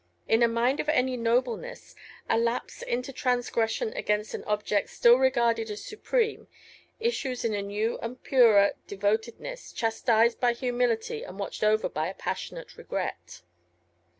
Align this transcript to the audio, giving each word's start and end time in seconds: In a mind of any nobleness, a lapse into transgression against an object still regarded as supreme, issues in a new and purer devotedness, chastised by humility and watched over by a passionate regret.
In 0.27 0.41
a 0.41 0.47
mind 0.47 0.79
of 0.79 0.89
any 0.89 1.15
nobleness, 1.15 1.93
a 2.27 2.35
lapse 2.35 2.81
into 2.81 3.13
transgression 3.13 3.93
against 3.93 4.33
an 4.33 4.43
object 4.45 4.89
still 4.89 5.17
regarded 5.19 5.69
as 5.69 5.85
supreme, 5.85 6.47
issues 6.99 7.45
in 7.45 7.53
a 7.53 7.61
new 7.61 7.99
and 7.99 8.23
purer 8.23 8.71
devotedness, 8.87 9.71
chastised 9.71 10.39
by 10.39 10.53
humility 10.53 11.23
and 11.23 11.37
watched 11.37 11.63
over 11.63 11.87
by 11.87 12.07
a 12.07 12.15
passionate 12.15 12.77
regret. 12.77 13.43